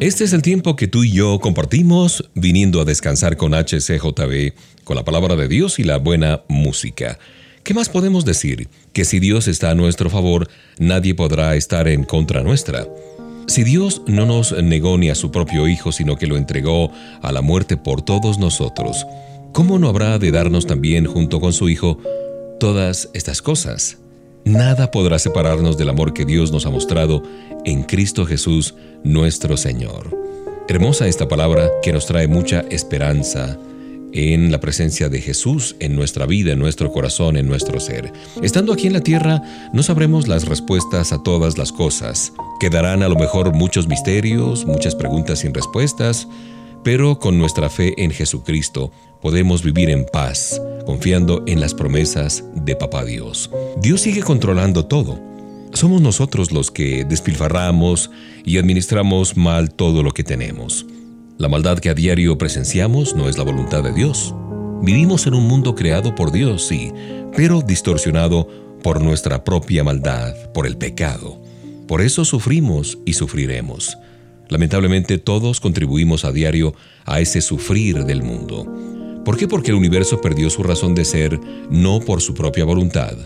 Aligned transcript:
Este 0.00 0.24
es 0.24 0.32
el 0.32 0.40
tiempo 0.40 0.76
que 0.76 0.88
tú 0.88 1.04
y 1.04 1.12
yo 1.12 1.38
compartimos 1.40 2.30
viniendo 2.34 2.80
a 2.80 2.86
descansar 2.86 3.36
con 3.36 3.52
HCJB, 3.52 4.54
con 4.82 4.96
la 4.96 5.04
palabra 5.04 5.36
de 5.36 5.46
Dios 5.46 5.78
y 5.78 5.84
la 5.84 5.98
buena 5.98 6.42
música. 6.48 7.18
¿Qué 7.64 7.74
más 7.74 7.90
podemos 7.90 8.24
decir? 8.24 8.68
Que 8.94 9.04
si 9.04 9.20
Dios 9.20 9.46
está 9.46 9.70
a 9.70 9.74
nuestro 9.74 10.08
favor, 10.08 10.48
nadie 10.78 11.14
podrá 11.14 11.54
estar 11.54 11.86
en 11.86 12.04
contra 12.04 12.42
nuestra. 12.42 12.88
Si 13.46 13.62
Dios 13.62 14.00
no 14.06 14.24
nos 14.24 14.52
negó 14.62 14.96
ni 14.96 15.10
a 15.10 15.14
su 15.14 15.30
propio 15.30 15.68
Hijo, 15.68 15.92
sino 15.92 16.16
que 16.16 16.26
lo 16.26 16.38
entregó 16.38 16.90
a 17.20 17.30
la 17.30 17.42
muerte 17.42 17.76
por 17.76 18.00
todos 18.00 18.38
nosotros, 18.38 19.06
¿cómo 19.52 19.78
no 19.78 19.90
habrá 19.90 20.18
de 20.18 20.30
darnos 20.30 20.66
también 20.66 21.04
junto 21.04 21.42
con 21.42 21.52
su 21.52 21.68
Hijo 21.68 21.98
todas 22.58 23.10
estas 23.12 23.42
cosas? 23.42 23.98
Nada 24.50 24.90
podrá 24.90 25.20
separarnos 25.20 25.78
del 25.78 25.90
amor 25.90 26.12
que 26.12 26.24
Dios 26.24 26.50
nos 26.50 26.66
ha 26.66 26.70
mostrado 26.70 27.22
en 27.64 27.84
Cristo 27.84 28.26
Jesús, 28.26 28.74
nuestro 29.04 29.56
Señor. 29.56 30.10
Hermosa 30.68 31.06
esta 31.06 31.28
palabra 31.28 31.70
que 31.84 31.92
nos 31.92 32.06
trae 32.06 32.26
mucha 32.26 32.64
esperanza 32.68 33.56
en 34.12 34.50
la 34.50 34.58
presencia 34.58 35.08
de 35.08 35.20
Jesús 35.20 35.76
en 35.78 35.94
nuestra 35.94 36.26
vida, 36.26 36.50
en 36.50 36.58
nuestro 36.58 36.90
corazón, 36.90 37.36
en 37.36 37.46
nuestro 37.46 37.78
ser. 37.78 38.12
Estando 38.42 38.72
aquí 38.72 38.88
en 38.88 38.94
la 38.94 39.02
tierra, 39.02 39.40
no 39.72 39.84
sabremos 39.84 40.26
las 40.26 40.48
respuestas 40.48 41.12
a 41.12 41.22
todas 41.22 41.56
las 41.56 41.70
cosas. 41.70 42.32
Quedarán 42.58 43.04
a 43.04 43.08
lo 43.08 43.14
mejor 43.14 43.54
muchos 43.54 43.86
misterios, 43.86 44.64
muchas 44.64 44.96
preguntas 44.96 45.38
sin 45.38 45.54
respuestas, 45.54 46.26
pero 46.82 47.20
con 47.20 47.38
nuestra 47.38 47.70
fe 47.70 47.94
en 47.98 48.10
Jesucristo 48.10 48.90
podemos 49.20 49.62
vivir 49.62 49.90
en 49.90 50.06
paz, 50.06 50.60
confiando 50.86 51.44
en 51.46 51.60
las 51.60 51.74
promesas 51.74 52.44
de 52.54 52.76
Papá 52.76 53.04
Dios. 53.04 53.50
Dios 53.80 54.00
sigue 54.00 54.22
controlando 54.22 54.86
todo. 54.86 55.20
Somos 55.72 56.00
nosotros 56.00 56.52
los 56.52 56.70
que 56.70 57.04
despilfarramos 57.04 58.10
y 58.44 58.58
administramos 58.58 59.36
mal 59.36 59.72
todo 59.72 60.02
lo 60.02 60.10
que 60.12 60.24
tenemos. 60.24 60.86
La 61.38 61.48
maldad 61.48 61.78
que 61.78 61.90
a 61.90 61.94
diario 61.94 62.36
presenciamos 62.38 63.14
no 63.14 63.28
es 63.28 63.38
la 63.38 63.44
voluntad 63.44 63.82
de 63.82 63.92
Dios. 63.92 64.34
Vivimos 64.82 65.26
en 65.26 65.34
un 65.34 65.46
mundo 65.46 65.74
creado 65.74 66.14
por 66.14 66.32
Dios, 66.32 66.66
sí, 66.66 66.92
pero 67.36 67.62
distorsionado 67.62 68.48
por 68.82 69.02
nuestra 69.02 69.44
propia 69.44 69.84
maldad, 69.84 70.34
por 70.52 70.66
el 70.66 70.76
pecado. 70.76 71.40
Por 71.86 72.00
eso 72.00 72.24
sufrimos 72.24 72.98
y 73.04 73.12
sufriremos. 73.12 73.96
Lamentablemente 74.48 75.18
todos 75.18 75.60
contribuimos 75.60 76.24
a 76.24 76.32
diario 76.32 76.74
a 77.04 77.20
ese 77.20 77.40
sufrir 77.40 78.04
del 78.04 78.22
mundo. 78.22 78.66
¿Por 79.24 79.36
qué? 79.36 79.46
Porque 79.46 79.70
el 79.70 79.76
universo 79.76 80.20
perdió 80.20 80.48
su 80.48 80.62
razón 80.62 80.94
de 80.94 81.04
ser, 81.04 81.38
no 81.70 82.00
por 82.00 82.22
su 82.22 82.34
propia 82.34 82.64
voluntad. 82.64 83.16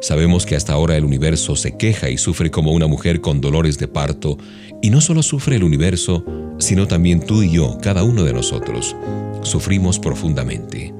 Sabemos 0.00 0.44
que 0.44 0.56
hasta 0.56 0.72
ahora 0.72 0.96
el 0.96 1.04
universo 1.04 1.56
se 1.56 1.76
queja 1.76 2.10
y 2.10 2.18
sufre 2.18 2.50
como 2.50 2.72
una 2.72 2.86
mujer 2.86 3.20
con 3.20 3.40
dolores 3.40 3.78
de 3.78 3.86
parto, 3.86 4.38
y 4.82 4.90
no 4.90 5.00
solo 5.00 5.22
sufre 5.22 5.56
el 5.56 5.62
universo, 5.62 6.24
sino 6.58 6.88
también 6.88 7.20
tú 7.20 7.42
y 7.42 7.52
yo, 7.52 7.78
cada 7.80 8.02
uno 8.02 8.24
de 8.24 8.32
nosotros. 8.32 8.96
Sufrimos 9.42 9.98
profundamente. 9.98 10.92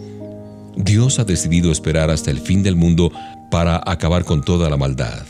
Dios 0.77 1.19
ha 1.19 1.25
decidido 1.25 1.73
esperar 1.73 2.11
hasta 2.11 2.31
el 2.31 2.41
fin 2.41 2.63
del 2.63 2.77
mundo 2.77 3.11
para 3.51 3.83
acabar 3.85 4.25
con 4.25 4.43
toda 4.43 4.71
la 4.71 4.77
maldad. 4.77 5.27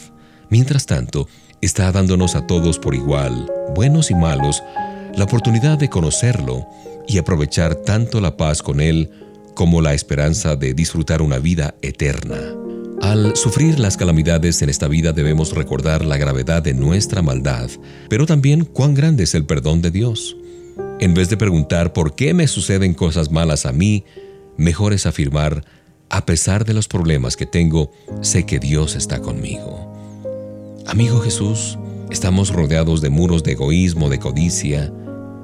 Mientras 0.50 0.84
tanto, 0.84 1.26
está 1.60 1.90
dándonos 1.90 2.34
a 2.34 2.46
todos 2.46 2.78
por 2.78 2.94
igual, 2.94 3.50
buenos 3.74 4.10
y 4.10 4.14
malos, 4.14 4.62
la 5.16 5.24
oportunidad 5.24 5.78
de 5.78 5.88
conocerlo 5.88 6.66
y 7.10 7.18
aprovechar 7.18 7.74
tanto 7.74 8.20
la 8.20 8.36
paz 8.36 8.62
con 8.62 8.80
Él 8.80 9.10
como 9.54 9.82
la 9.82 9.94
esperanza 9.94 10.56
de 10.56 10.74
disfrutar 10.74 11.22
una 11.22 11.38
vida 11.38 11.74
eterna. 11.82 12.38
Al 13.02 13.34
sufrir 13.34 13.80
las 13.80 13.96
calamidades 13.96 14.62
en 14.62 14.68
esta 14.68 14.86
vida 14.86 15.12
debemos 15.12 15.52
recordar 15.54 16.04
la 16.04 16.18
gravedad 16.18 16.62
de 16.62 16.74
nuestra 16.74 17.22
maldad, 17.22 17.68
pero 18.08 18.26
también 18.26 18.64
cuán 18.64 18.94
grande 18.94 19.24
es 19.24 19.34
el 19.34 19.44
perdón 19.44 19.82
de 19.82 19.90
Dios. 19.90 20.36
En 21.00 21.14
vez 21.14 21.28
de 21.30 21.36
preguntar 21.36 21.92
por 21.92 22.14
qué 22.14 22.32
me 22.32 22.46
suceden 22.46 22.94
cosas 22.94 23.30
malas 23.30 23.66
a 23.66 23.72
mí, 23.72 24.04
mejor 24.56 24.92
es 24.92 25.06
afirmar, 25.06 25.64
a 26.10 26.26
pesar 26.26 26.64
de 26.64 26.74
los 26.74 26.88
problemas 26.88 27.36
que 27.36 27.46
tengo, 27.46 27.90
sé 28.20 28.44
que 28.44 28.58
Dios 28.58 28.94
está 28.94 29.20
conmigo. 29.20 29.92
Amigo 30.86 31.20
Jesús, 31.20 31.78
estamos 32.10 32.52
rodeados 32.52 33.00
de 33.00 33.10
muros 33.10 33.42
de 33.42 33.52
egoísmo, 33.52 34.08
de 34.08 34.18
codicia. 34.18 34.92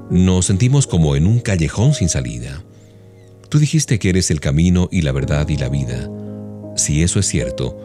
Nos 0.09 0.45
sentimos 0.45 0.87
como 0.87 1.15
en 1.15 1.27
un 1.27 1.39
callejón 1.39 1.93
sin 1.93 2.07
salida. 2.07 2.63
Tú 3.49 3.59
dijiste 3.59 3.99
que 3.99 4.09
eres 4.09 4.31
el 4.31 4.39
camino 4.39 4.87
y 4.91 5.01
la 5.01 5.11
verdad 5.11 5.47
y 5.49 5.57
la 5.57 5.69
vida. 5.69 6.09
Si 6.75 7.03
eso 7.03 7.19
es 7.19 7.25
cierto, 7.27 7.77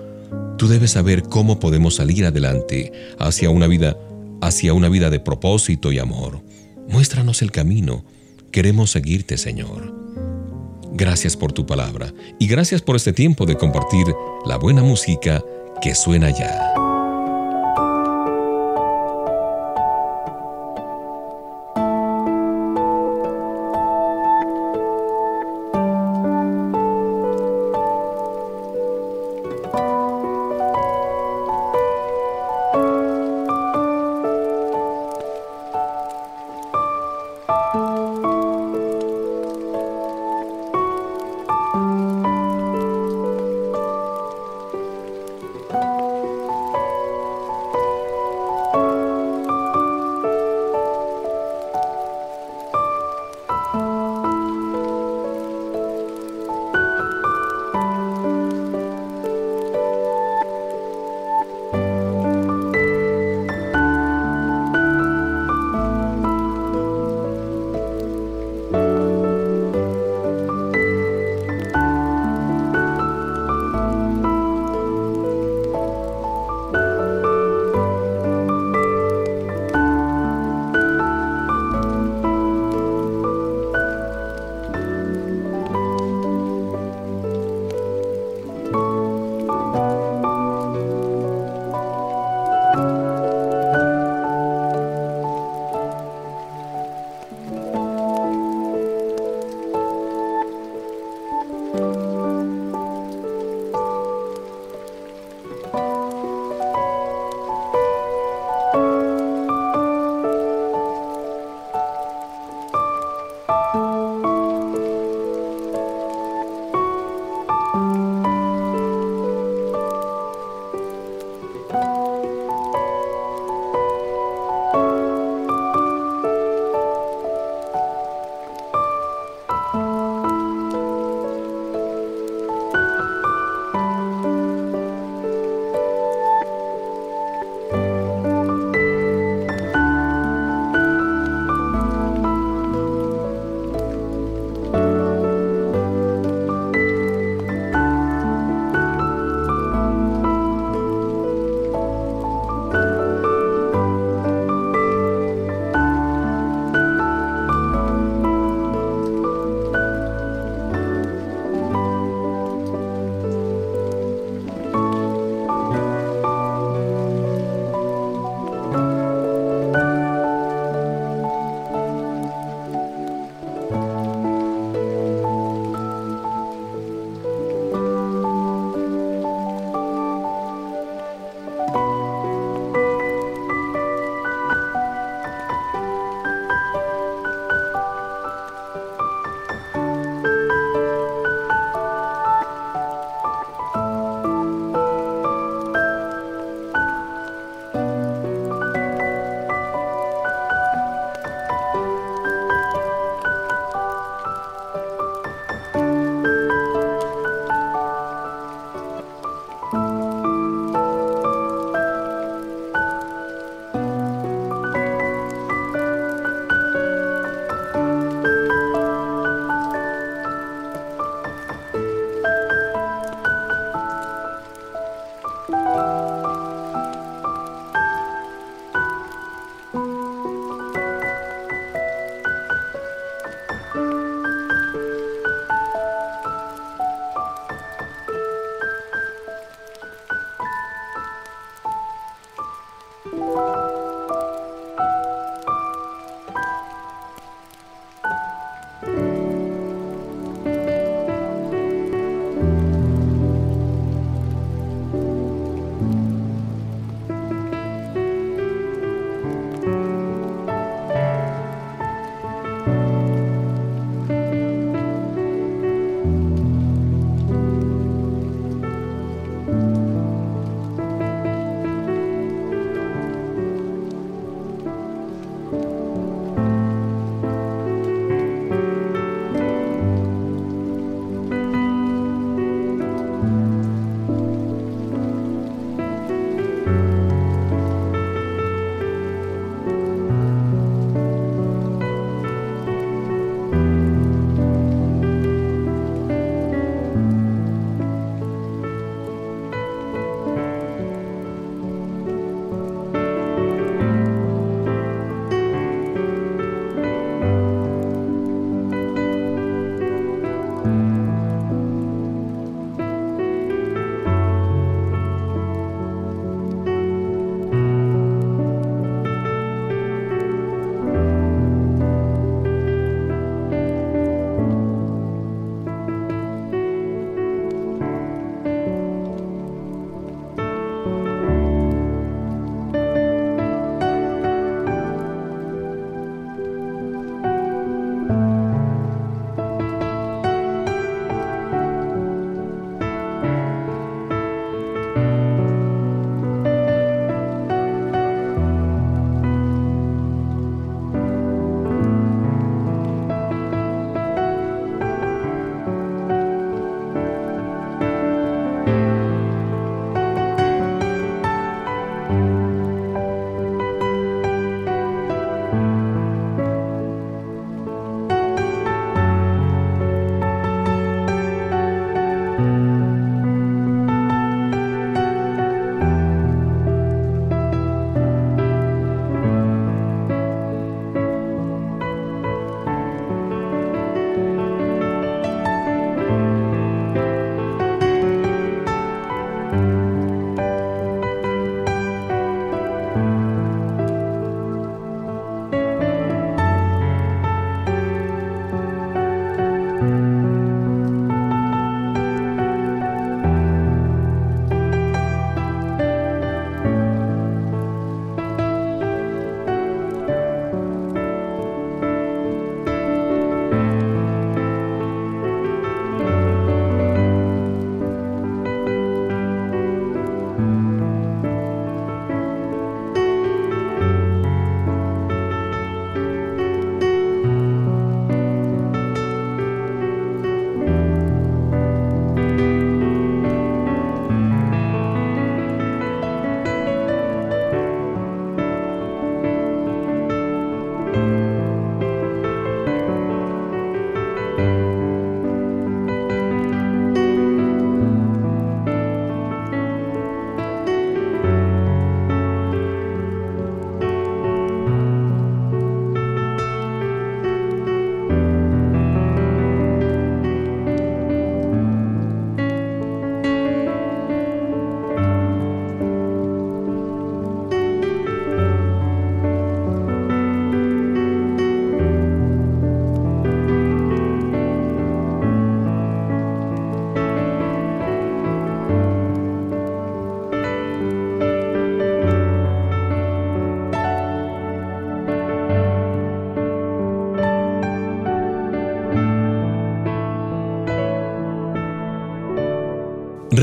tú 0.56 0.68
debes 0.68 0.92
saber 0.92 1.24
cómo 1.24 1.58
podemos 1.58 1.96
salir 1.96 2.24
adelante 2.24 2.92
hacia 3.18 3.50
una 3.50 3.66
vida, 3.66 3.96
hacia 4.40 4.72
una 4.72 4.88
vida 4.88 5.10
de 5.10 5.20
propósito 5.20 5.90
y 5.90 5.98
amor. 5.98 6.42
Muéstranos 6.88 7.42
el 7.42 7.50
camino. 7.50 8.04
Queremos 8.52 8.90
seguirte, 8.90 9.36
Señor. 9.36 9.94
Gracias 10.92 11.36
por 11.36 11.52
tu 11.52 11.64
palabra 11.64 12.12
y 12.38 12.46
gracias 12.46 12.82
por 12.82 12.96
este 12.96 13.12
tiempo 13.12 13.46
de 13.46 13.56
compartir 13.56 14.06
la 14.44 14.58
buena 14.58 14.82
música 14.82 15.42
que 15.80 15.94
suena 15.94 16.30
ya. 16.30 16.71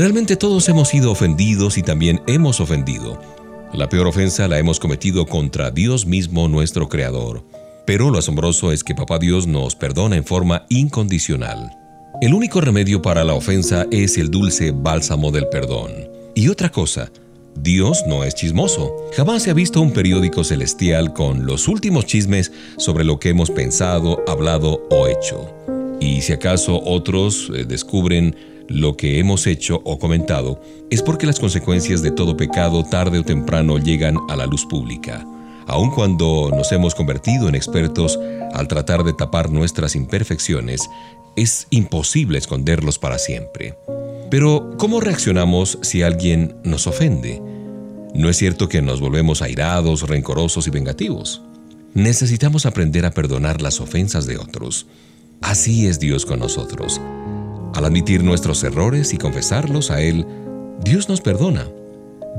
Realmente 0.00 0.34
todos 0.34 0.66
hemos 0.70 0.88
sido 0.88 1.12
ofendidos 1.12 1.76
y 1.76 1.82
también 1.82 2.22
hemos 2.26 2.58
ofendido. 2.60 3.20
La 3.74 3.90
peor 3.90 4.06
ofensa 4.06 4.48
la 4.48 4.58
hemos 4.58 4.80
cometido 4.80 5.26
contra 5.26 5.70
Dios 5.70 6.06
mismo, 6.06 6.48
nuestro 6.48 6.88
Creador. 6.88 7.44
Pero 7.86 8.08
lo 8.08 8.18
asombroso 8.18 8.72
es 8.72 8.82
que 8.82 8.94
Papá 8.94 9.18
Dios 9.18 9.46
nos 9.46 9.76
perdona 9.76 10.16
en 10.16 10.24
forma 10.24 10.64
incondicional. 10.70 11.76
El 12.22 12.32
único 12.32 12.62
remedio 12.62 13.02
para 13.02 13.24
la 13.24 13.34
ofensa 13.34 13.86
es 13.90 14.16
el 14.16 14.30
dulce 14.30 14.70
bálsamo 14.70 15.32
del 15.32 15.48
perdón. 15.48 15.92
Y 16.34 16.48
otra 16.48 16.70
cosa, 16.70 17.12
Dios 17.54 18.02
no 18.08 18.24
es 18.24 18.34
chismoso. 18.34 18.96
Jamás 19.14 19.42
se 19.42 19.50
ha 19.50 19.54
visto 19.54 19.82
un 19.82 19.92
periódico 19.92 20.44
celestial 20.44 21.12
con 21.12 21.44
los 21.44 21.68
últimos 21.68 22.06
chismes 22.06 22.52
sobre 22.78 23.04
lo 23.04 23.20
que 23.20 23.28
hemos 23.28 23.50
pensado, 23.50 24.24
hablado 24.26 24.80
o 24.90 25.08
hecho. 25.08 25.54
Y 26.00 26.22
si 26.22 26.32
acaso 26.32 26.80
otros 26.82 27.52
eh, 27.54 27.66
descubren 27.66 28.34
lo 28.70 28.96
que 28.96 29.18
hemos 29.18 29.48
hecho 29.48 29.82
o 29.84 29.98
comentado, 29.98 30.62
es 30.90 31.02
porque 31.02 31.26
las 31.26 31.40
consecuencias 31.40 32.02
de 32.02 32.12
todo 32.12 32.36
pecado 32.36 32.84
tarde 32.84 33.18
o 33.18 33.24
temprano 33.24 33.78
llegan 33.78 34.16
a 34.28 34.36
la 34.36 34.46
luz 34.46 34.64
pública. 34.64 35.26
Aun 35.66 35.90
cuando 35.90 36.50
nos 36.54 36.70
hemos 36.70 36.94
convertido 36.94 37.48
en 37.48 37.56
expertos 37.56 38.18
al 38.54 38.68
tratar 38.68 39.02
de 39.02 39.12
tapar 39.12 39.50
nuestras 39.50 39.96
imperfecciones, 39.96 40.88
es 41.34 41.66
imposible 41.70 42.38
esconderlos 42.38 43.00
para 43.00 43.18
siempre. 43.18 43.74
Pero, 44.30 44.76
¿cómo 44.78 45.00
reaccionamos 45.00 45.78
si 45.82 46.02
alguien 46.02 46.54
nos 46.62 46.86
ofende? 46.86 47.42
No 48.14 48.30
es 48.30 48.36
cierto 48.36 48.68
que 48.68 48.82
nos 48.82 49.00
volvemos 49.00 49.42
airados, 49.42 50.08
rencorosos 50.08 50.68
y 50.68 50.70
vengativos. 50.70 51.42
Necesitamos 51.94 52.66
aprender 52.66 53.04
a 53.04 53.10
perdonar 53.10 53.62
las 53.62 53.80
ofensas 53.80 54.26
de 54.26 54.38
otros. 54.38 54.86
Así 55.40 55.88
es 55.88 55.98
Dios 55.98 56.24
con 56.24 56.38
nosotros. 56.38 57.00
Al 57.74 57.84
admitir 57.84 58.24
nuestros 58.24 58.62
errores 58.64 59.14
y 59.14 59.16
confesarlos 59.16 59.90
a 59.90 60.02
Él, 60.02 60.26
Dios 60.84 61.08
nos 61.08 61.20
perdona. 61.20 61.68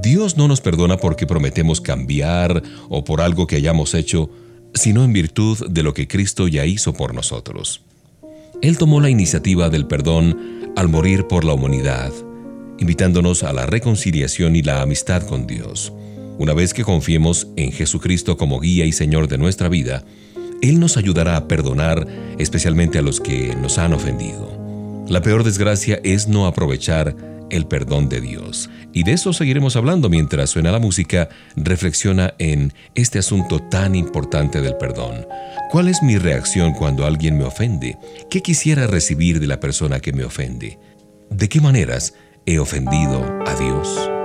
Dios 0.01 0.37
no 0.37 0.47
nos 0.47 0.61
perdona 0.61 0.97
porque 0.97 1.27
prometemos 1.27 1.79
cambiar 1.79 2.61
o 2.89 3.03
por 3.03 3.21
algo 3.21 3.47
que 3.47 3.55
hayamos 3.55 3.93
hecho, 3.93 4.29
sino 4.73 5.03
en 5.03 5.13
virtud 5.13 5.67
de 5.69 5.83
lo 5.83 5.93
que 5.93 6.07
Cristo 6.07 6.47
ya 6.47 6.65
hizo 6.65 6.93
por 6.93 7.13
nosotros. 7.13 7.81
Él 8.61 8.77
tomó 8.77 8.99
la 8.99 9.09
iniciativa 9.09 9.69
del 9.69 9.87
perdón 9.87 10.71
al 10.75 10.87
morir 10.87 11.27
por 11.27 11.43
la 11.43 11.53
humanidad, 11.53 12.11
invitándonos 12.79 13.43
a 13.43 13.53
la 13.53 13.65
reconciliación 13.65 14.55
y 14.55 14.63
la 14.63 14.81
amistad 14.81 15.23
con 15.23 15.47
Dios. 15.47 15.93
Una 16.37 16.53
vez 16.53 16.73
que 16.73 16.83
confiemos 16.83 17.47
en 17.55 17.71
Jesucristo 17.71 18.37
como 18.37 18.59
guía 18.59 18.85
y 18.85 18.91
Señor 18.91 19.27
de 19.27 19.37
nuestra 19.37 19.69
vida, 19.69 20.03
Él 20.61 20.79
nos 20.79 20.97
ayudará 20.97 21.37
a 21.37 21.47
perdonar 21.47 22.07
especialmente 22.37 22.97
a 22.97 23.01
los 23.01 23.19
que 23.19 23.55
nos 23.55 23.77
han 23.77 23.93
ofendido. 23.93 24.50
La 25.11 25.21
peor 25.21 25.43
desgracia 25.43 25.99
es 26.05 26.29
no 26.29 26.45
aprovechar 26.45 27.17
el 27.49 27.65
perdón 27.65 28.07
de 28.07 28.21
Dios. 28.21 28.69
Y 28.93 29.03
de 29.03 29.11
eso 29.11 29.33
seguiremos 29.33 29.75
hablando 29.75 30.07
mientras 30.07 30.51
suena 30.51 30.71
la 30.71 30.79
música, 30.79 31.27
reflexiona 31.57 32.33
en 32.39 32.71
este 32.95 33.19
asunto 33.19 33.59
tan 33.59 33.93
importante 33.93 34.61
del 34.61 34.77
perdón. 34.77 35.27
¿Cuál 35.69 35.89
es 35.89 36.01
mi 36.01 36.17
reacción 36.17 36.71
cuando 36.71 37.05
alguien 37.05 37.37
me 37.37 37.43
ofende? 37.43 37.97
¿Qué 38.29 38.41
quisiera 38.41 38.87
recibir 38.87 39.41
de 39.41 39.47
la 39.47 39.59
persona 39.59 39.99
que 39.99 40.13
me 40.13 40.23
ofende? 40.23 40.79
¿De 41.29 41.49
qué 41.49 41.59
maneras 41.59 42.13
he 42.45 42.59
ofendido 42.59 43.21
a 43.45 43.53
Dios? 43.55 44.20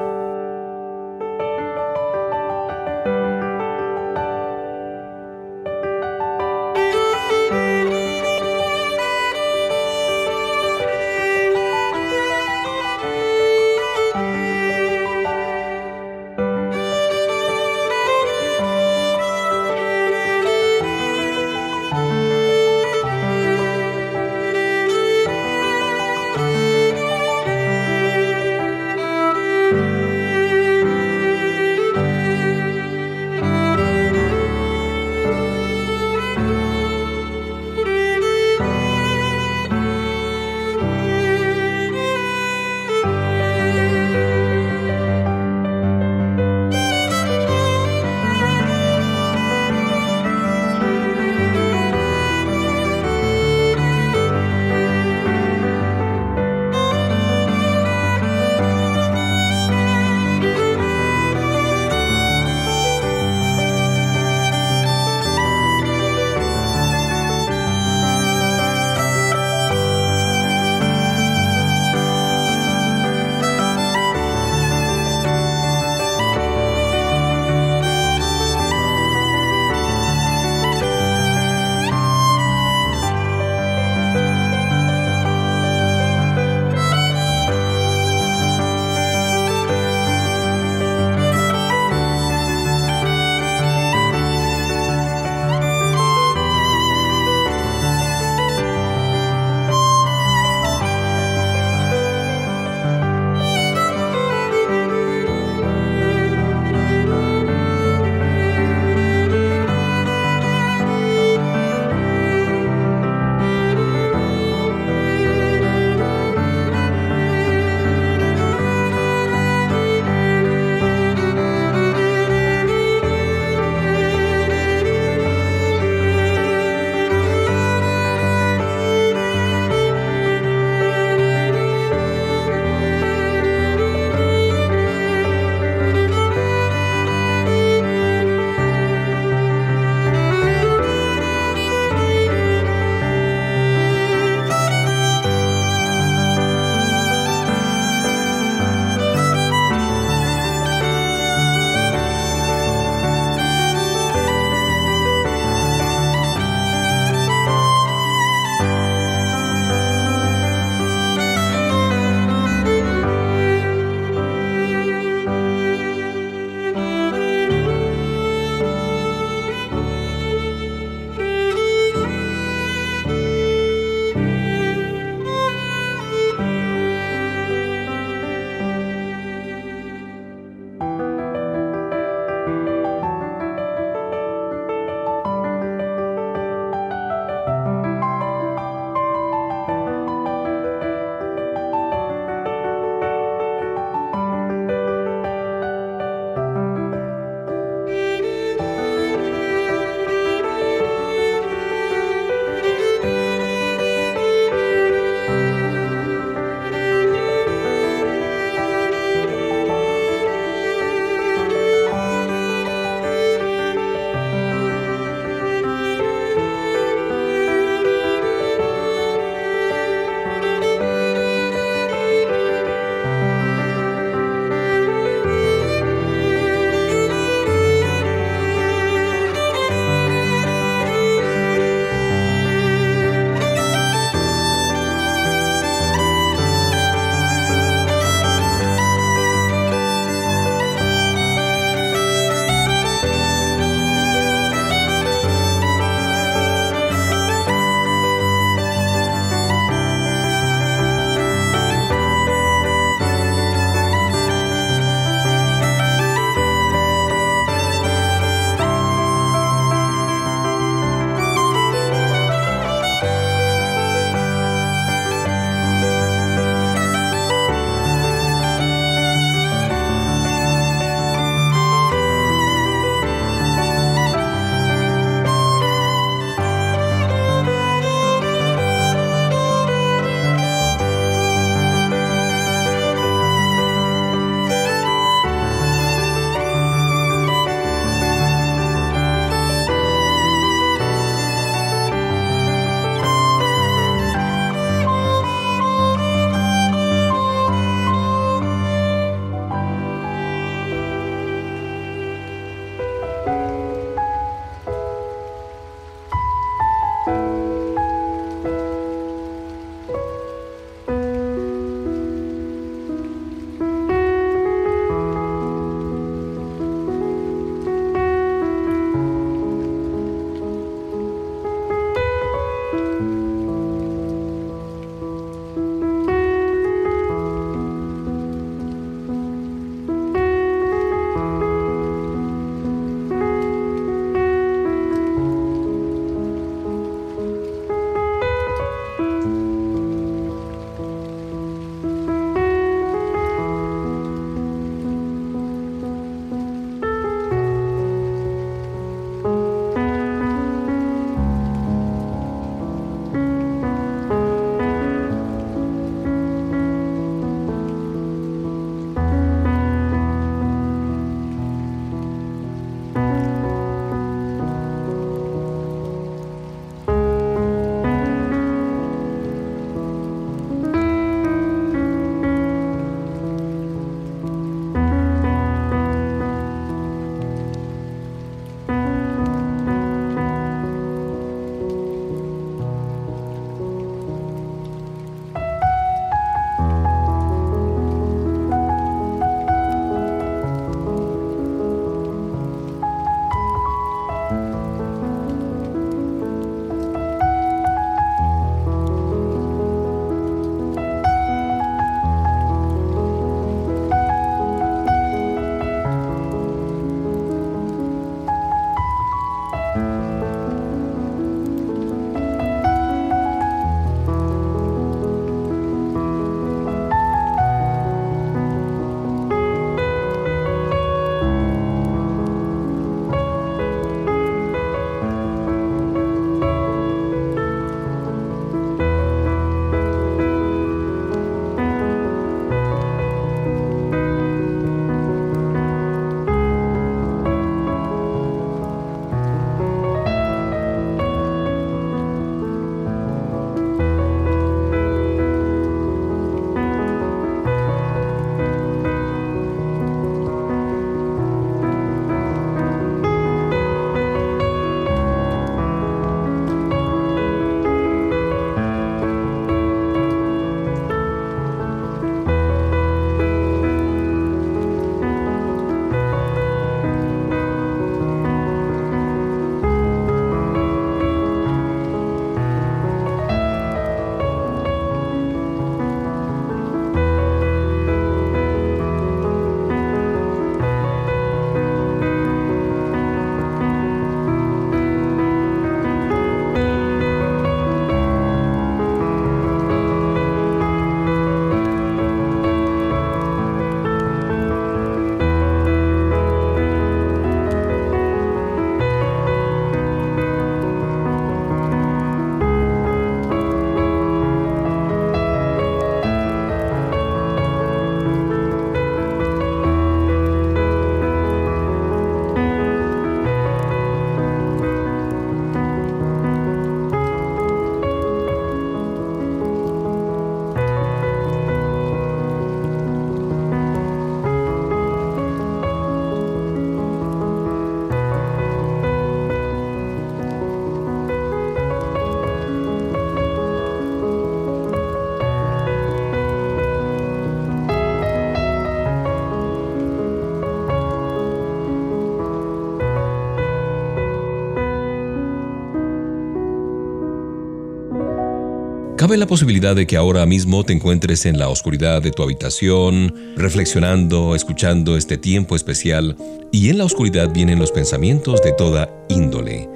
Cabe 549.07 549.19
la 549.19 549.29
posibilidad 549.29 549.77
de 549.77 549.87
que 549.87 549.97
ahora 549.97 550.27
mismo 550.27 550.65
te 550.65 550.73
encuentres 550.73 551.27
en 551.27 551.39
la 551.39 551.49
oscuridad 551.49 552.03
de 552.03 552.11
tu 552.11 552.25
habitación, 552.25 553.15
reflexionando, 553.37 554.35
escuchando 554.35 554.97
este 554.97 555.17
tiempo 555.17 555.55
especial, 555.55 556.17
y 556.51 556.71
en 556.71 556.79
la 556.79 556.87
oscuridad 556.87 557.33
vienen 557.33 557.61
los 557.61 557.71
pensamientos 557.71 558.43
de 558.43 558.51
toda 558.51 558.91
índole. 559.09 559.71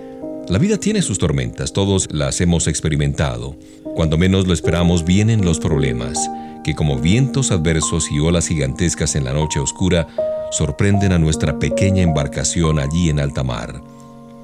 La 0.49 0.59
vida 0.59 0.79
tiene 0.79 1.01
sus 1.01 1.19
tormentas, 1.19 1.73
todos 1.73 2.09
las 2.11 2.41
hemos 2.41 2.67
experimentado. 2.67 3.57
Cuando 3.95 4.19
menos 4.19 4.49
lo 4.49 4.53
esperamos 4.53 5.05
vienen 5.05 5.45
los 5.45 5.61
problemas, 5.61 6.19
que 6.65 6.75
como 6.75 6.99
vientos 6.99 7.53
adversos 7.53 8.11
y 8.11 8.19
olas 8.19 8.49
gigantescas 8.49 9.15
en 9.15 9.23
la 9.23 9.33
noche 9.33 9.61
oscura, 9.61 10.09
sorprenden 10.51 11.13
a 11.13 11.21
nuestra 11.21 11.61
pequeña 11.61 12.03
embarcación 12.03 12.81
allí 12.81 13.11
en 13.11 13.21
alta 13.21 13.45
mar. 13.45 13.81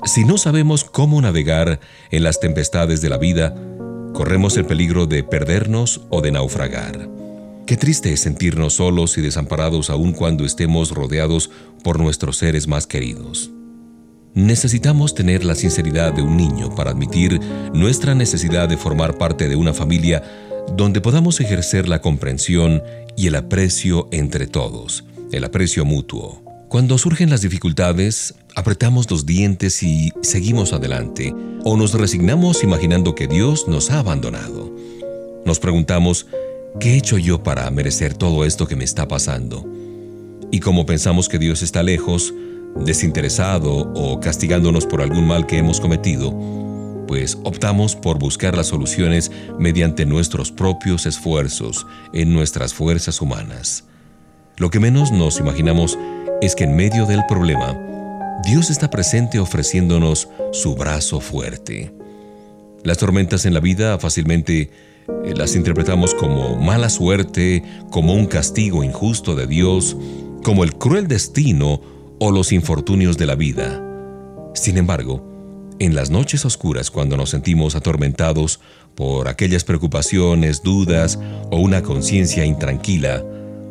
Si 0.04 0.22
no 0.22 0.38
sabemos 0.38 0.84
cómo 0.84 1.20
navegar 1.20 1.80
en 2.12 2.22
las 2.22 2.38
tempestades 2.38 3.00
de 3.00 3.08
la 3.08 3.18
vida, 3.18 3.56
corremos 4.16 4.56
el 4.56 4.64
peligro 4.64 5.06
de 5.06 5.22
perdernos 5.22 6.00
o 6.08 6.22
de 6.22 6.32
naufragar. 6.32 7.06
Qué 7.66 7.76
triste 7.76 8.14
es 8.14 8.20
sentirnos 8.20 8.74
solos 8.74 9.18
y 9.18 9.20
desamparados 9.20 9.90
aun 9.90 10.12
cuando 10.12 10.46
estemos 10.46 10.90
rodeados 10.92 11.50
por 11.84 12.00
nuestros 12.00 12.38
seres 12.38 12.66
más 12.66 12.86
queridos. 12.86 13.50
Necesitamos 14.32 15.14
tener 15.14 15.44
la 15.44 15.54
sinceridad 15.54 16.14
de 16.14 16.22
un 16.22 16.36
niño 16.36 16.74
para 16.74 16.92
admitir 16.92 17.38
nuestra 17.74 18.14
necesidad 18.14 18.70
de 18.70 18.78
formar 18.78 19.18
parte 19.18 19.48
de 19.48 19.56
una 19.56 19.74
familia 19.74 20.22
donde 20.74 21.02
podamos 21.02 21.38
ejercer 21.40 21.86
la 21.86 22.00
comprensión 22.00 22.82
y 23.18 23.26
el 23.26 23.34
aprecio 23.34 24.08
entre 24.12 24.46
todos, 24.46 25.04
el 25.30 25.44
aprecio 25.44 25.84
mutuo. 25.84 26.45
Cuando 26.76 26.98
surgen 26.98 27.30
las 27.30 27.40
dificultades, 27.40 28.34
apretamos 28.54 29.10
los 29.10 29.24
dientes 29.24 29.82
y 29.82 30.12
seguimos 30.20 30.74
adelante, 30.74 31.34
o 31.64 31.74
nos 31.74 31.94
resignamos 31.94 32.62
imaginando 32.62 33.14
que 33.14 33.26
Dios 33.26 33.66
nos 33.66 33.90
ha 33.90 34.00
abandonado. 34.00 34.76
Nos 35.46 35.58
preguntamos, 35.58 36.26
¿qué 36.78 36.90
he 36.92 36.96
hecho 36.98 37.16
yo 37.16 37.42
para 37.42 37.70
merecer 37.70 38.12
todo 38.12 38.44
esto 38.44 38.66
que 38.66 38.76
me 38.76 38.84
está 38.84 39.08
pasando? 39.08 39.66
Y 40.52 40.60
como 40.60 40.84
pensamos 40.84 41.30
que 41.30 41.38
Dios 41.38 41.62
está 41.62 41.82
lejos, 41.82 42.34
desinteresado 42.84 43.72
o 43.94 44.20
castigándonos 44.20 44.84
por 44.84 45.00
algún 45.00 45.26
mal 45.26 45.46
que 45.46 45.56
hemos 45.56 45.80
cometido, 45.80 46.38
pues 47.08 47.38
optamos 47.42 47.96
por 47.96 48.18
buscar 48.18 48.54
las 48.54 48.66
soluciones 48.66 49.32
mediante 49.58 50.04
nuestros 50.04 50.52
propios 50.52 51.06
esfuerzos 51.06 51.86
en 52.12 52.34
nuestras 52.34 52.74
fuerzas 52.74 53.22
humanas. 53.22 53.84
Lo 54.58 54.68
que 54.68 54.78
menos 54.78 55.10
nos 55.10 55.38
imaginamos 55.38 55.98
es 56.42 56.54
que 56.54 56.64
en 56.64 56.76
medio 56.76 57.06
del 57.06 57.24
problema, 57.26 57.78
Dios 58.44 58.70
está 58.70 58.90
presente 58.90 59.38
ofreciéndonos 59.38 60.28
su 60.52 60.74
brazo 60.74 61.20
fuerte. 61.20 61.92
Las 62.84 62.98
tormentas 62.98 63.46
en 63.46 63.54
la 63.54 63.60
vida 63.60 63.98
fácilmente 63.98 64.70
eh, 65.24 65.34
las 65.34 65.56
interpretamos 65.56 66.14
como 66.14 66.56
mala 66.56 66.90
suerte, 66.90 67.62
como 67.90 68.14
un 68.14 68.26
castigo 68.26 68.84
injusto 68.84 69.34
de 69.34 69.46
Dios, 69.46 69.96
como 70.44 70.62
el 70.62 70.74
cruel 70.74 71.08
destino 71.08 71.80
o 72.18 72.30
los 72.30 72.52
infortunios 72.52 73.16
de 73.16 73.26
la 73.26 73.34
vida. 73.34 73.82
Sin 74.54 74.78
embargo, 74.78 75.74
en 75.78 75.94
las 75.94 76.10
noches 76.10 76.44
oscuras 76.44 76.90
cuando 76.90 77.16
nos 77.16 77.30
sentimos 77.30 77.74
atormentados 77.74 78.60
por 78.94 79.28
aquellas 79.28 79.64
preocupaciones, 79.64 80.62
dudas 80.62 81.18
o 81.50 81.58
una 81.58 81.82
conciencia 81.82 82.44
intranquila, 82.44 83.24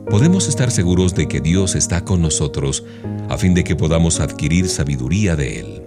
podemos 0.10 0.48
estar 0.48 0.72
seguros 0.72 1.16
de 1.16 1.28
que 1.28 1.42
Dios 1.42 1.76
está 1.76 2.04
con 2.06 2.22
nosotros 2.22 2.84
a 3.30 3.38
fin 3.38 3.54
de 3.54 3.64
que 3.64 3.76
podamos 3.76 4.20
adquirir 4.20 4.68
sabiduría 4.70 5.36
de 5.36 5.60
Él. 5.60 5.82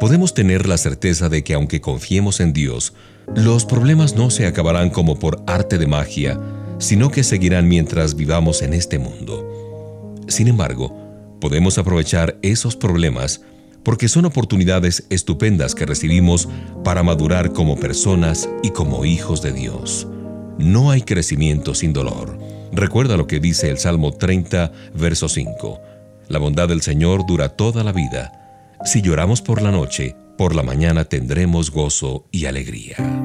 Podemos 0.00 0.34
tener 0.34 0.66
la 0.66 0.78
certeza 0.78 1.28
de 1.28 1.44
que 1.44 1.54
aunque 1.54 1.80
confiemos 1.80 2.40
en 2.40 2.52
Dios, 2.52 2.92
los 3.36 3.64
problemas 3.64 4.16
no 4.16 4.30
se 4.30 4.46
acabarán 4.46 4.90
como 4.90 5.18
por 5.18 5.42
arte 5.46 5.78
de 5.78 5.86
magia, 5.86 6.40
sino 6.78 7.10
que 7.10 7.22
seguirán 7.22 7.68
mientras 7.68 8.16
vivamos 8.16 8.62
en 8.62 8.74
este 8.74 8.98
mundo. 8.98 10.16
Sin 10.26 10.48
embargo, 10.48 10.96
podemos 11.40 11.78
aprovechar 11.78 12.38
esos 12.42 12.76
problemas 12.76 13.42
porque 13.84 14.08
son 14.08 14.24
oportunidades 14.24 15.06
estupendas 15.10 15.74
que 15.74 15.86
recibimos 15.86 16.48
para 16.84 17.02
madurar 17.02 17.52
como 17.52 17.76
personas 17.76 18.48
y 18.62 18.70
como 18.70 19.04
hijos 19.04 19.42
de 19.42 19.52
Dios. 19.52 20.06
No 20.58 20.90
hay 20.90 21.02
crecimiento 21.02 21.74
sin 21.74 21.92
dolor. 21.92 22.51
Recuerda 22.72 23.16
lo 23.18 23.26
que 23.26 23.38
dice 23.38 23.68
el 23.68 23.78
Salmo 23.78 24.12
30, 24.12 24.72
verso 24.94 25.28
5. 25.28 25.80
La 26.28 26.38
bondad 26.38 26.68
del 26.68 26.80
Señor 26.80 27.26
dura 27.26 27.50
toda 27.50 27.84
la 27.84 27.92
vida. 27.92 28.32
Si 28.84 29.02
lloramos 29.02 29.42
por 29.42 29.60
la 29.60 29.70
noche, 29.70 30.16
por 30.38 30.54
la 30.54 30.62
mañana 30.62 31.04
tendremos 31.04 31.70
gozo 31.70 32.26
y 32.32 32.46
alegría. 32.46 33.21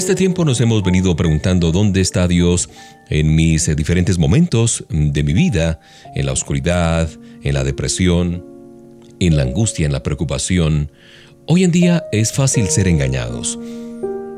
Este 0.00 0.14
tiempo 0.14 0.46
nos 0.46 0.58
hemos 0.62 0.82
venido 0.82 1.14
preguntando 1.14 1.72
dónde 1.72 2.00
está 2.00 2.26
Dios 2.26 2.70
en 3.10 3.36
mis 3.36 3.68
eh, 3.68 3.74
diferentes 3.74 4.16
momentos 4.16 4.82
de 4.88 5.22
mi 5.22 5.34
vida, 5.34 5.78
en 6.14 6.24
la 6.24 6.32
oscuridad, 6.32 7.06
en 7.42 7.52
la 7.52 7.64
depresión, 7.64 8.42
en 9.20 9.36
la 9.36 9.42
angustia, 9.42 9.84
en 9.84 9.92
la 9.92 10.02
preocupación. 10.02 10.90
Hoy 11.46 11.64
en 11.64 11.70
día 11.70 12.06
es 12.12 12.32
fácil 12.32 12.68
ser 12.68 12.88
engañados. 12.88 13.58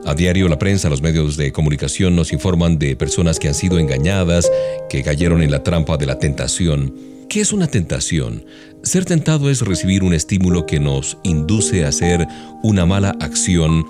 A 0.05 0.17
diario 0.17 0.49
la 0.49 0.59
prensa, 0.59 0.91
los 0.91 1.01
medios 1.01 1.37
de 1.37 1.53
comunicación 1.53 2.17
nos 2.17 2.33
informan 2.33 2.81
de 2.81 2.97
personas 2.97 3.39
que 3.39 3.47
han 3.47 3.55
sido 3.55 3.79
engañadas, 3.79 4.51
que 4.91 5.05
cayeron 5.05 5.45
en 5.45 5.53
la 5.53 5.63
trampa 5.63 5.97
de 5.97 6.07
la 6.07 6.19
tentación. 6.19 6.93
¿Qué 7.29 7.41
es 7.41 7.53
una 7.53 7.69
tentación? 7.69 8.45
Ser 8.83 9.05
tentado 9.05 9.49
es 9.49 9.61
recibir 9.61 10.03
un 10.03 10.13
estímulo 10.13 10.67
que 10.67 10.81
nos 10.81 11.19
induce 11.23 11.85
a 11.85 11.89
hacer 11.91 12.27
una 12.65 12.85
mala 12.85 13.15
acción 13.21 13.87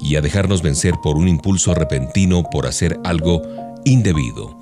y 0.00 0.16
a 0.16 0.20
dejarnos 0.20 0.62
vencer 0.62 0.94
por 1.02 1.16
un 1.16 1.28
impulso 1.28 1.74
repentino 1.74 2.44
por 2.50 2.66
hacer 2.66 2.98
algo 3.04 3.42
indebido. 3.84 4.58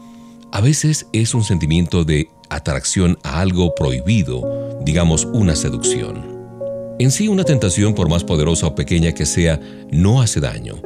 A 0.52 0.60
veces 0.60 1.06
es 1.12 1.34
un 1.34 1.42
sentimiento 1.42 2.04
de 2.04 2.28
atracción 2.48 3.18
a 3.22 3.40
algo 3.40 3.74
prohibido, 3.74 4.78
digamos 4.84 5.24
una 5.24 5.56
seducción. 5.56 6.34
En 7.00 7.10
sí 7.10 7.26
una 7.26 7.42
tentación, 7.42 7.94
por 7.94 8.08
más 8.08 8.22
poderosa 8.22 8.68
o 8.68 8.74
pequeña 8.74 9.12
que 9.12 9.26
sea, 9.26 9.60
no 9.90 10.20
hace 10.20 10.38
daño. 10.38 10.80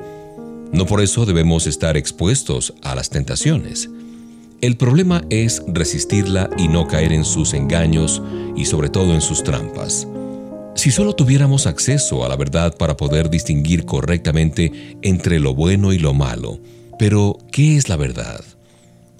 No 0.73 0.87
por 0.87 1.03
eso 1.03 1.27
debemos 1.27 1.67
estar 1.67 1.97
expuestos 1.97 2.75
a 2.83 2.95
las 2.95 3.11
tentaciones. 3.11 3.91
El 4.61 4.77
problema 4.77 5.23
es 5.31 5.63
resistirla 5.69 6.51
y 6.57 6.69
no 6.69 6.89
caer 6.89 7.13
en 7.13 7.25
sus 7.25 7.55
engaños 7.55 8.23
y 8.57 8.65
sobre 8.65 8.89
todo 8.89 9.15
en 9.15 9.21
sus 9.21 9.45
trampas. 9.45 10.09
Si 10.79 10.93
solo 10.93 11.13
tuviéramos 11.13 11.67
acceso 11.67 12.25
a 12.25 12.29
la 12.29 12.37
verdad 12.37 12.77
para 12.77 12.97
poder 12.97 13.31
distinguir 13.31 13.85
correctamente 13.85 14.97
entre 15.03 15.41
lo 15.41 15.53
bueno 15.53 15.93
y 15.93 15.99
lo 15.99 16.15
malo, 16.15 16.61
pero 17.01 17.37
¿qué 17.51 17.77
es 17.77 17.89
la 17.89 17.97
verdad? 17.97 18.45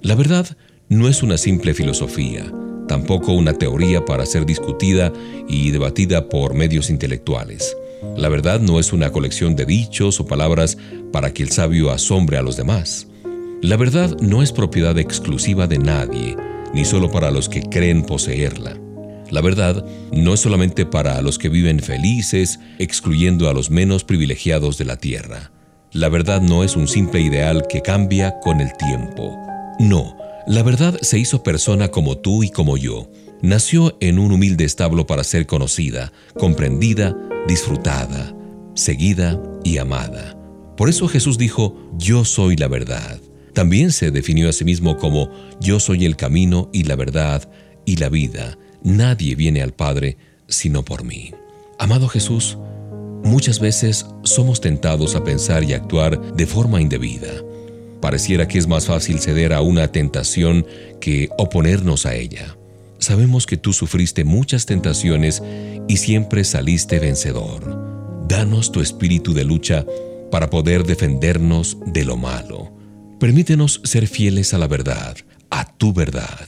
La 0.01 0.15
verdad 0.15 0.47
no 0.87 1.09
es 1.09 1.21
una 1.21 1.37
simple 1.37 1.73
filosofía, 1.73 2.49
tampoco 2.87 3.33
una 3.33 3.51
teoría 3.55 4.05
para 4.05 4.25
ser 4.25 4.45
discutida 4.45 5.11
y 5.49 5.71
debatida 5.71 6.29
por 6.29 6.53
medios 6.53 6.89
intelectuales. 6.89 7.75
La 8.15 8.29
verdad 8.29 8.61
no 8.61 8.79
es 8.79 8.93
una 8.93 9.11
colección 9.11 9.57
de 9.57 9.65
dichos 9.65 10.21
o 10.21 10.25
palabras 10.25 10.77
para 11.11 11.33
que 11.33 11.43
el 11.43 11.51
sabio 11.51 11.91
asombre 11.91 12.37
a 12.37 12.41
los 12.41 12.55
demás. 12.55 13.07
La 13.61 13.75
verdad 13.75 14.15
no 14.21 14.41
es 14.43 14.53
propiedad 14.53 14.97
exclusiva 14.97 15.67
de 15.67 15.79
nadie, 15.79 16.37
ni 16.73 16.85
solo 16.85 17.11
para 17.11 17.31
los 17.31 17.49
que 17.49 17.63
creen 17.63 18.03
poseerla. 18.03 18.79
La 19.31 19.41
verdad 19.41 19.85
no 20.11 20.33
es 20.33 20.39
solamente 20.39 20.85
para 20.85 21.21
los 21.21 21.37
que 21.37 21.49
viven 21.49 21.79
felices, 21.79 22.59
excluyendo 22.79 23.49
a 23.49 23.53
los 23.53 23.69
menos 23.69 24.03
privilegiados 24.03 24.77
de 24.77 24.85
la 24.85 24.97
tierra. 24.97 25.51
La 25.91 26.09
verdad 26.09 26.41
no 26.41 26.63
es 26.63 26.75
un 26.75 26.87
simple 26.87 27.21
ideal 27.21 27.65
que 27.67 27.81
cambia 27.81 28.39
con 28.39 28.59
el 28.59 28.75
tiempo. 28.77 29.37
No, 29.79 30.17
la 30.47 30.63
verdad 30.63 30.97
se 31.01 31.19
hizo 31.19 31.43
persona 31.43 31.89
como 31.89 32.17
tú 32.17 32.43
y 32.43 32.49
como 32.49 32.77
yo. 32.77 33.11
Nació 33.41 33.95
en 34.01 34.19
un 34.19 34.31
humilde 34.31 34.65
establo 34.65 35.05
para 35.05 35.23
ser 35.23 35.45
conocida, 35.45 36.11
comprendida, 36.37 37.15
disfrutada, 37.47 38.35
seguida 38.73 39.41
y 39.63 39.77
amada. 39.77 40.35
Por 40.75 40.89
eso 40.89 41.07
Jesús 41.07 41.37
dijo, 41.37 41.91
yo 41.97 42.25
soy 42.25 42.55
la 42.55 42.67
verdad. 42.67 43.19
También 43.53 43.91
se 43.91 44.11
definió 44.11 44.49
a 44.49 44.53
sí 44.53 44.65
mismo 44.65 44.97
como, 44.97 45.29
yo 45.59 45.79
soy 45.79 46.05
el 46.05 46.15
camino 46.15 46.69
y 46.73 46.83
la 46.83 46.95
verdad 46.95 47.49
y 47.85 47.97
la 47.97 48.09
vida 48.09 48.57
Nadie 48.83 49.35
viene 49.35 49.61
al 49.61 49.73
Padre 49.73 50.17
sino 50.47 50.83
por 50.83 51.03
mí. 51.03 51.31
Amado 51.77 52.07
Jesús, 52.07 52.57
muchas 53.23 53.59
veces 53.59 54.05
somos 54.23 54.61
tentados 54.61 55.15
a 55.15 55.23
pensar 55.23 55.63
y 55.63 55.73
actuar 55.73 56.33
de 56.33 56.45
forma 56.45 56.81
indebida. 56.81 57.29
Pareciera 58.01 58.47
que 58.47 58.57
es 58.57 58.67
más 58.67 58.87
fácil 58.87 59.19
ceder 59.19 59.53
a 59.53 59.61
una 59.61 59.91
tentación 59.91 60.65
que 60.99 61.29
oponernos 61.37 62.05
a 62.05 62.15
ella. 62.15 62.57
Sabemos 62.97 63.45
que 63.45 63.57
tú 63.57 63.73
sufriste 63.73 64.23
muchas 64.23 64.65
tentaciones 64.65 65.41
y 65.87 65.97
siempre 65.97 66.43
saliste 66.43 66.99
vencedor. 66.99 68.25
Danos 68.27 68.71
tu 68.71 68.81
espíritu 68.81 69.33
de 69.33 69.43
lucha 69.43 69.85
para 70.31 70.49
poder 70.49 70.85
defendernos 70.85 71.77
de 71.85 72.05
lo 72.05 72.17
malo. 72.17 72.71
Permítenos 73.19 73.81
ser 73.83 74.07
fieles 74.07 74.53
a 74.53 74.57
la 74.57 74.67
verdad, 74.67 75.17
a 75.49 75.65
tu 75.77 75.93
verdad 75.93 76.47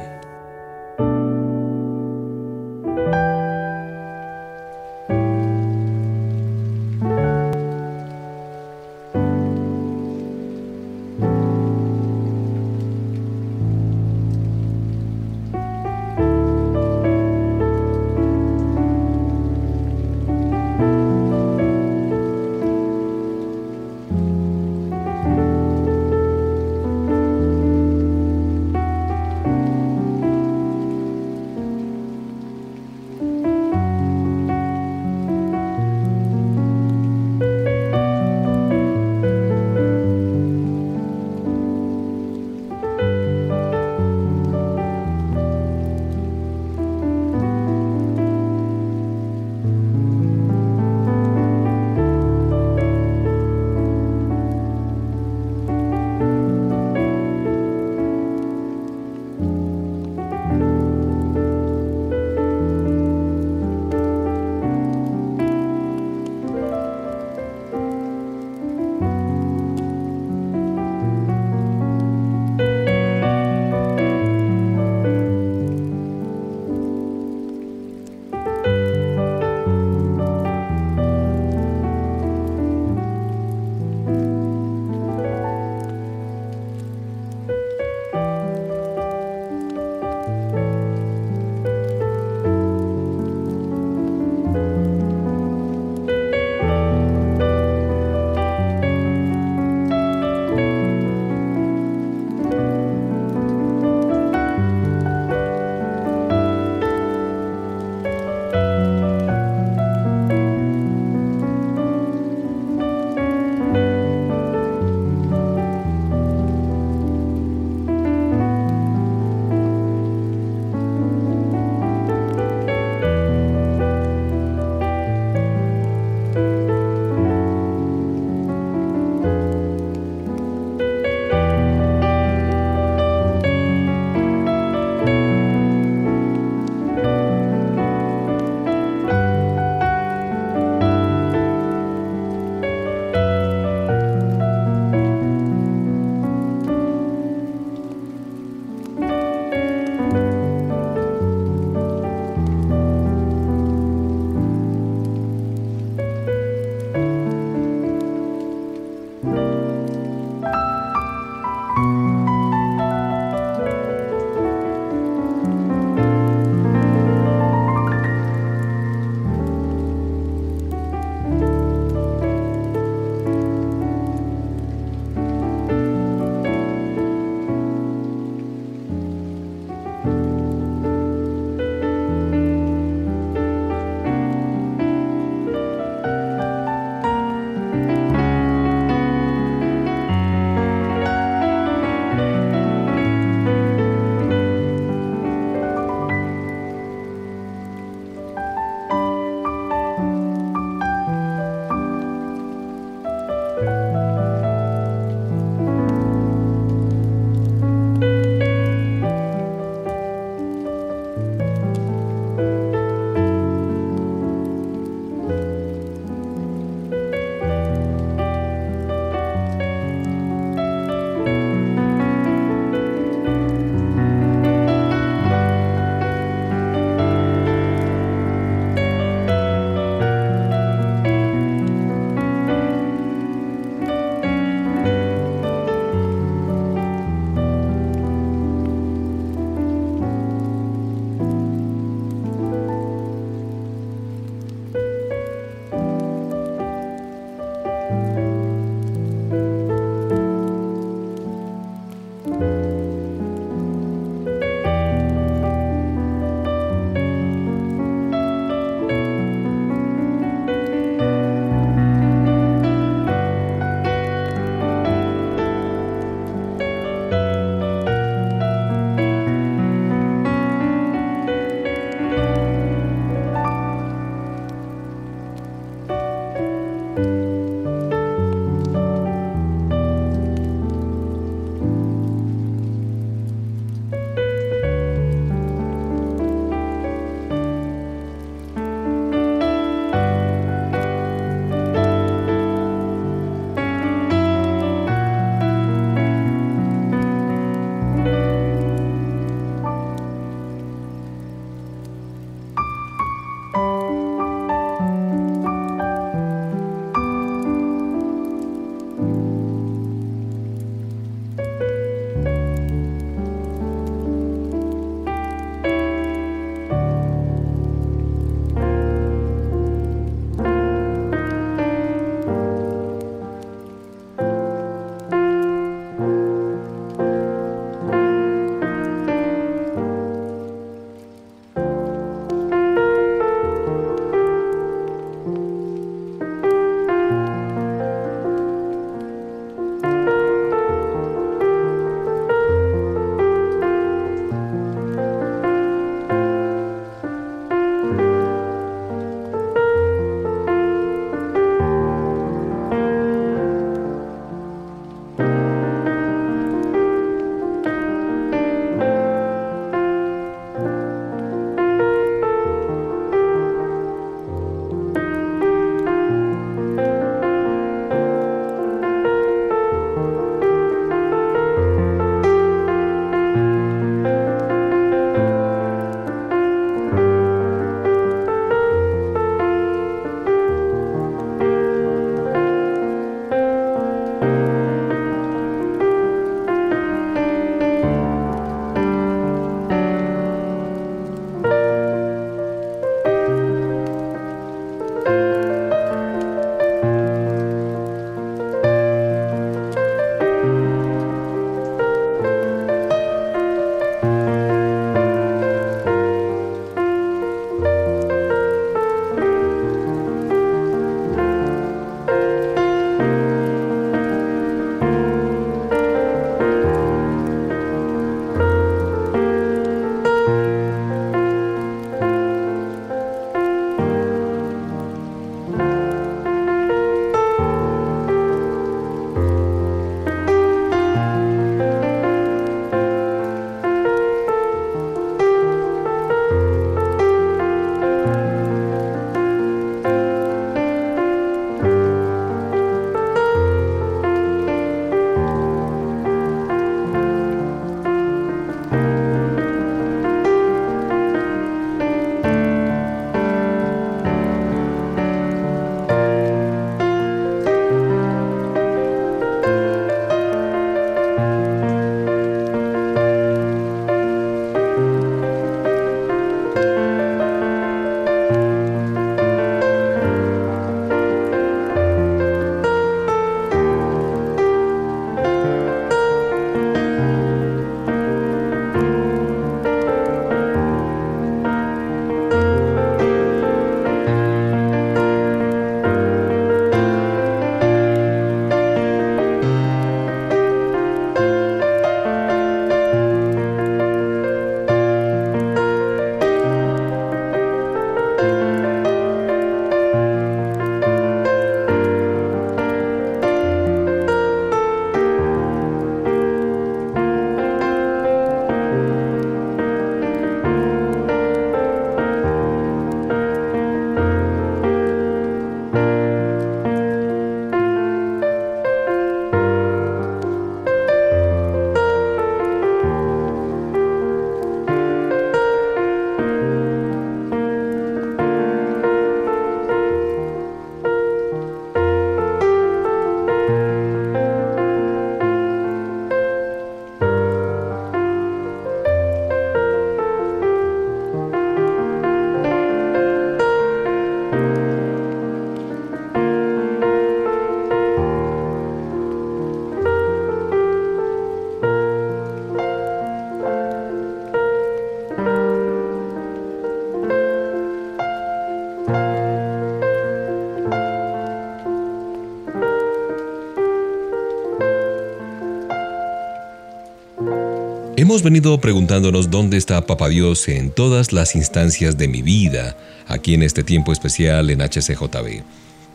Hemos 568.11 568.23
venido 568.23 568.59
preguntándonos 568.59 569.29
dónde 569.29 569.55
está 569.55 569.85
Papá 569.85 570.09
Dios 570.09 570.49
en 570.49 570.69
todas 570.69 571.13
las 571.13 571.33
instancias 571.33 571.97
de 571.97 572.09
mi 572.09 572.21
vida, 572.21 572.75
aquí 573.07 573.35
en 573.35 573.41
este 573.41 573.63
tiempo 573.63 573.93
especial 573.93 574.49
en 574.49 574.59
HCJB. 574.59 575.43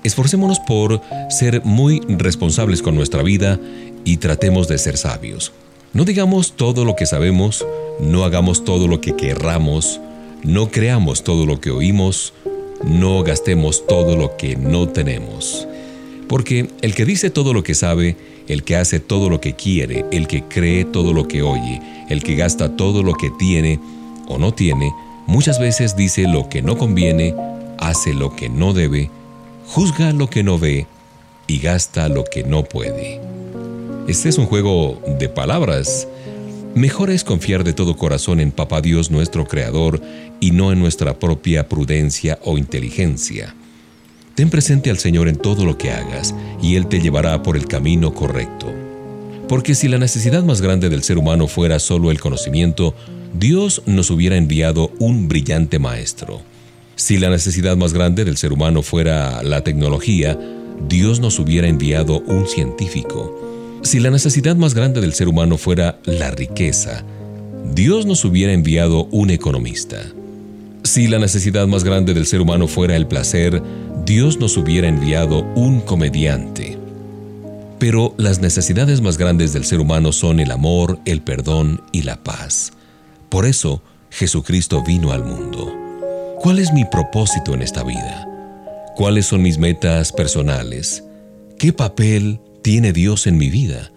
Esforcémonos 0.03 0.59
por 0.61 1.03
ser 1.29 1.63
muy 1.67 2.01
responsables 2.09 2.81
con 2.81 2.95
nuestra 2.95 3.23
vida 3.23 3.61
y 4.07 4.17
tratemos 4.17 4.67
de 4.67 4.79
ser 4.79 4.97
sabios. 4.97 5.53
No 5.93 6.07
digamos 6.07 6.53
todo 6.53 6.87
lo 6.87 6.97
que 6.97 7.05
sabemos, 7.05 7.67
no 8.01 8.25
hagamos 8.25 8.65
todo 8.65 8.89
lo 8.89 9.03
que 9.03 9.15
querramos, 9.15 10.01
no 10.43 10.71
creamos 10.71 11.23
todo 11.23 11.45
lo 11.45 11.61
que 11.61 11.71
oímos, 11.71 12.33
no 12.83 13.25
gastemos 13.25 13.87
todo 13.87 14.17
lo 14.17 14.39
que 14.39 14.57
no 14.57 14.89
tenemos. 14.89 15.69
Porque 16.29 16.71
el 16.81 16.95
que 16.95 17.05
dice 17.05 17.29
todo 17.29 17.53
lo 17.53 17.63
que 17.63 17.75
sabe, 17.75 18.17
el 18.49 18.63
que 18.63 18.77
hace 18.77 19.01
todo 19.01 19.29
lo 19.29 19.41
que 19.41 19.55
quiere, 19.55 20.05
el 20.13 20.27
que 20.27 20.45
cree 20.45 20.85
todo 20.85 21.13
lo 21.13 21.29
que 21.29 21.43
oye, 21.43 21.81
el 22.09 22.23
que 22.23 22.37
gasta 22.37 22.77
todo 22.77 23.03
lo 23.03 23.15
que 23.15 23.31
tiene 23.39 23.81
o 24.29 24.39
no 24.39 24.53
tiene, 24.53 24.93
muchas 25.27 25.59
veces 25.59 25.97
dice 25.97 26.23
lo 26.29 26.49
que 26.49 26.63
no 26.63 26.77
conviene, 26.77 27.35
hace 27.79 28.15
lo 28.15 28.35
que 28.35 28.49
no 28.49 28.73
debe, 28.73 29.11
juzga 29.67 30.13
lo 30.13 30.29
que 30.29 30.43
no 30.43 30.59
ve 30.59 30.87
y 31.47 31.59
gasta 31.59 32.09
lo 32.09 32.25
que 32.25 32.45
no 32.45 32.65
puede. 32.65 33.21
Este 34.09 34.29
es 34.29 34.39
un 34.39 34.47
juego 34.47 35.01
de 35.19 35.29
palabras. 35.29 36.07
Mejor 36.75 37.11
es 37.11 37.25
confiar 37.25 37.65
de 37.65 37.73
todo 37.73 37.97
corazón 37.97 38.39
en 38.39 38.53
Papá 38.53 38.81
Dios 38.81 39.11
nuestro 39.11 39.47
Creador 39.47 40.01
y 40.41 40.53
no 40.53 40.73
en 40.73 40.79
nuestra 40.79 41.19
propia 41.19 41.69
prudencia 41.69 42.39
o 42.45 42.59
inteligencia. 42.59 43.55
Ten 44.37 44.51
presente 44.51 44.91
al 44.91 44.99
Señor 44.99 45.29
en 45.29 45.37
todo 45.37 45.65
lo 45.65 45.79
que 45.79 45.91
hagas 45.91 46.35
y 46.63 46.77
Él 46.77 46.89
te 46.89 47.01
llevará 47.01 47.43
por 47.43 47.57
el 47.57 47.67
camino 47.67 48.13
correcto. 48.13 48.71
Porque 49.49 49.75
si 49.75 49.89
la 49.89 49.97
necesidad 49.97 50.45
más 50.45 50.61
grande 50.61 50.91
del 50.91 51.03
ser 51.03 51.17
humano 51.17 51.49
fuera 51.49 51.79
solo 51.79 52.11
el 52.11 52.21
conocimiento, 52.21 52.95
Dios 53.33 53.83
nos 53.87 54.11
hubiera 54.11 54.37
enviado 54.37 54.93
un 54.99 55.27
brillante 55.27 55.79
maestro. 55.79 56.43
Si 56.97 57.17
la 57.17 57.31
necesidad 57.31 57.79
más 57.79 57.95
grande 57.95 58.27
del 58.27 58.37
ser 58.37 58.53
humano 58.53 58.83
fuera 58.83 59.43
la 59.43 59.65
tecnología, 59.65 60.39
Dios 60.87 61.19
nos 61.19 61.39
hubiera 61.39 61.67
enviado 61.67 62.21
un 62.21 62.47
científico. 62.47 63.81
Si 63.83 64.01
la 64.01 64.11
necesidad 64.11 64.57
más 64.57 64.75
grande 64.75 65.01
del 65.01 65.15
ser 65.15 65.29
humano 65.29 65.57
fuera 65.57 65.99
la 66.05 66.31
riqueza, 66.31 67.05
Dios 67.73 68.05
nos 68.05 68.23
hubiera 68.27 68.53
enviado 68.53 69.05
un 69.13 69.31
economista. 69.31 70.03
Si 70.83 71.09
la 71.09 71.19
necesidad 71.19 71.67
más 71.67 71.85
grande 71.85 72.15
del 72.15 72.27
ser 72.27 72.41
humano 72.41 72.69
fuera 72.69 72.97
el 72.97 73.07
placer, 73.07 73.61
Dios 74.07 74.39
nos 74.39 74.57
hubiera 74.57 74.87
enviado 74.87 75.43
un 75.57 75.81
comediante. 75.81 76.79
Pero 77.81 78.15
las 78.17 78.39
necesidades 78.39 79.01
más 79.01 79.19
grandes 79.19 79.53
del 79.53 79.65
ser 79.65 79.81
humano 79.81 80.13
son 80.13 80.39
el 80.39 80.53
amor, 80.53 81.01
el 81.05 81.23
perdón 81.23 81.83
y 81.91 82.03
la 82.03 82.23
paz. 82.23 82.73
Por 83.29 83.47
eso, 83.47 83.83
Jesucristo 84.11 84.85
vino 84.87 85.11
al 85.11 85.25
mundo. 85.25 85.75
¿Cuál 86.39 86.61
es 86.61 86.73
mi 86.73 86.85
propósito 86.85 87.53
en 87.53 87.63
esta 87.63 87.83
vida? 87.83 88.29
¿Cuáles 88.95 89.27
son 89.27 89.43
mis 89.43 89.59
metas 89.59 90.13
personales? 90.13 91.03
¿Qué 91.59 91.73
papel 91.73 92.39
tiene 92.63 92.93
Dios 92.93 93.27
en 93.27 93.37
mi 93.37 93.51
vida? 93.51 93.91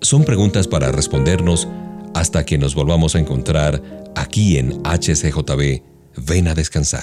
Son 0.00 0.22
preguntas 0.22 0.68
para 0.68 0.92
respondernos 0.92 1.66
hasta 2.14 2.46
que 2.46 2.58
nos 2.58 2.76
volvamos 2.76 3.16
a 3.16 3.18
encontrar 3.18 3.82
aquí 4.14 4.56
en 4.56 4.80
HCJB 4.84 5.82
Ven 6.16 6.46
a 6.46 6.54
descansar. 6.54 7.02